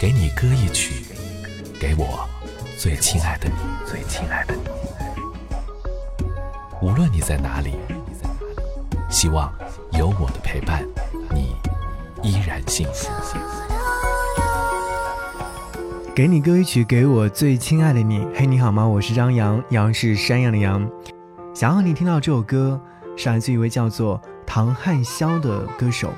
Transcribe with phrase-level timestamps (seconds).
[0.00, 1.04] 给你歌一曲，
[1.78, 2.26] 给我
[2.78, 3.54] 最亲爱的你，
[3.86, 4.62] 最亲爱的你。
[6.80, 7.74] 无论你在哪里，
[9.10, 9.52] 希望
[9.92, 10.82] 有我的陪伴，
[11.34, 11.54] 你
[12.22, 13.10] 依然幸福。
[16.14, 18.26] 给你歌一曲，给我最亲爱的你。
[18.34, 18.88] 嘿，你好吗？
[18.88, 20.90] 我是张扬，杨是山羊的羊。
[21.54, 22.80] 想要你听到这首歌，
[23.18, 26.10] 是来自一位叫做唐汉霄的歌手。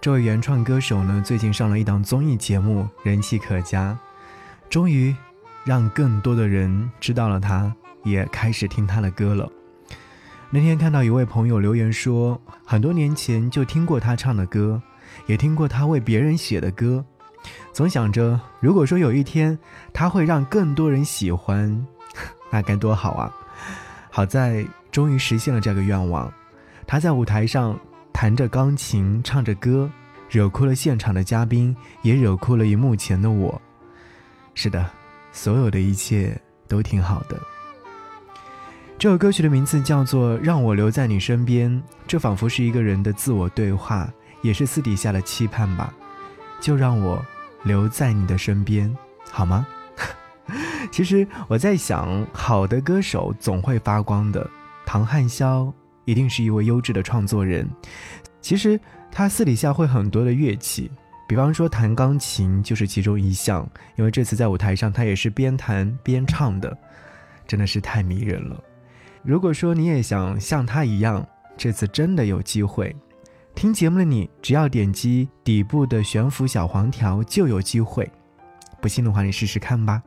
[0.00, 3.98] 这位原创歌手呢，最近上了一档综艺节目，人气可嘉，
[4.70, 5.14] 终于
[5.64, 9.50] 让更多的人知道了他，也开始听他的歌了。
[10.50, 14.80] 那天看到一位朋友留言说，很多年前就听过他唱的歌，
[15.26, 17.04] 也听过他为别人写的歌，
[17.72, 19.58] 总想着如果说有一天
[19.92, 21.84] 他会让更多人喜欢，
[22.50, 23.34] 那该多好啊！
[24.10, 26.32] 好在终于实现了这个愿望，
[26.86, 27.76] 他在舞台上。
[28.20, 29.88] 弹着钢琴，唱着歌，
[30.28, 33.62] 惹哭了现场的嘉宾，也惹哭了荧幕前的我。
[34.54, 34.84] 是的，
[35.30, 37.40] 所有的一切都挺好的。
[38.98, 41.70] 这首歌曲的名字叫做《让我留在你身边》，
[42.08, 45.94] 这仿佛是一个人的自我对话，也是私底下的期盼吧。
[46.60, 47.24] 就让我
[47.62, 48.92] 留在你的身边，
[49.30, 49.64] 好吗？
[50.90, 54.50] 其实我在想，好的歌手总会发光的。
[54.84, 55.72] 唐汉霄。
[56.08, 57.68] 一定是一位优质的创作人。
[58.40, 58.80] 其实
[59.12, 60.90] 他私底下会很多的乐器，
[61.28, 63.68] 比方说弹钢琴就是其中一项。
[63.96, 66.74] 因为这次在舞台上，他也是边弹边唱的，
[67.46, 68.58] 真的是太迷人了。
[69.22, 71.26] 如果说你也想像他一样，
[71.58, 72.96] 这次真的有机会。
[73.54, 78.10] 听节目的你，只要点击底部的悬浮小黄条就有机会。
[78.80, 80.02] 不信的话，你试试看吧。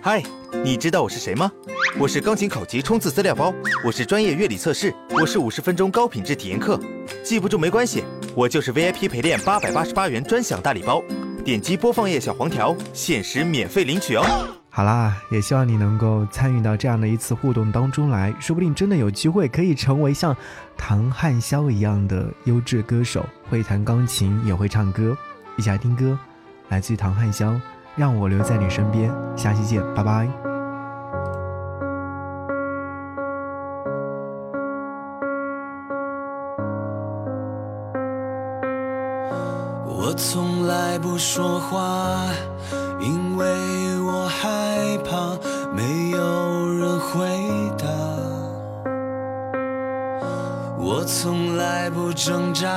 [0.00, 0.22] 嗨，
[0.64, 1.50] 你知道我是谁吗？
[1.98, 3.52] 我是钢琴考级冲刺资料包，
[3.84, 6.78] 我是专业乐理测试，我是五十分钟高品质体验课。
[7.24, 11.02] 记不住没关系，我就是 VIP 陪练八百八十八元专享大礼包。
[11.44, 14.24] 点击播放页小黄条，限时免费领取哦。
[14.70, 20.34] 好啦，也希望你能够参与到这样的一次互动当中来，说不定真的有机会可以成为像
[20.76, 25.16] 唐汉霄一样的优质歌手，会弹钢琴也会唱歌。
[25.56, 26.16] 一起来听歌，
[26.68, 27.60] 来自于唐汉霄。
[27.94, 30.51] 让我留在你身边，下期见，拜拜。
[40.04, 42.26] 我从来不说话，
[42.98, 43.46] 因为
[44.00, 45.38] 我害怕
[45.72, 47.38] 没有人回
[47.78, 47.86] 答。
[50.76, 52.68] 我从来不挣扎，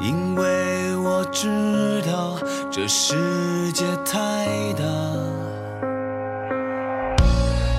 [0.00, 2.38] 因为我知道。
[2.70, 4.46] 这世界太
[4.78, 4.84] 大，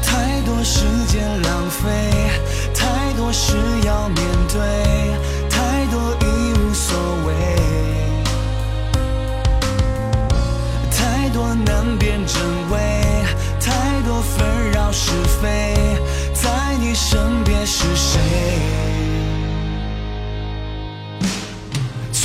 [0.03, 2.11] 太多时间浪费，
[2.75, 3.57] 太多事
[3.87, 4.17] 要面
[4.47, 4.48] 对，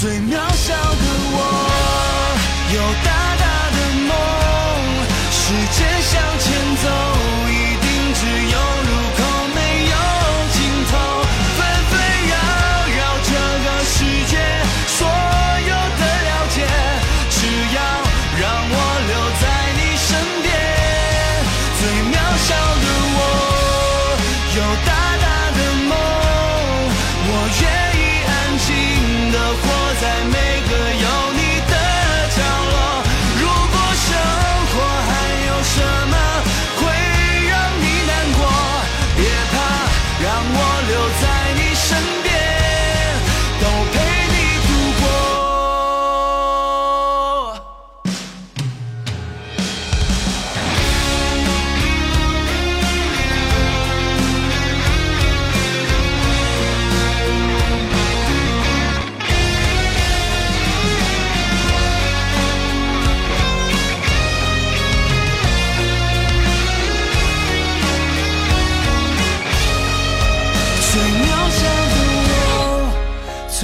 [0.05, 2.45] 最渺小的我。
[2.75, 3.14] 有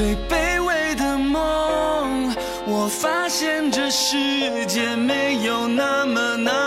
[0.00, 2.35] 最卑微的梦，
[2.67, 6.59] 我发现这世界没有那么难。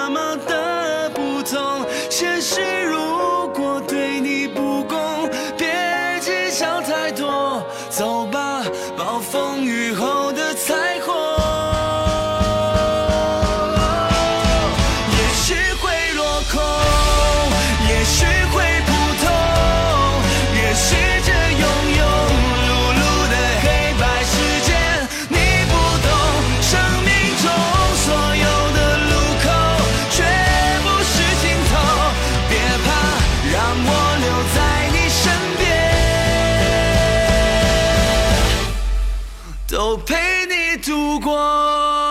[39.97, 40.15] 陪
[40.47, 42.02] 你度过。